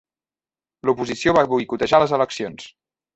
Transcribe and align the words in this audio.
L'oposició 0.89 1.35
va 1.39 1.43
boicotejar 1.51 1.99
les 2.05 2.15
eleccions. 2.19 2.67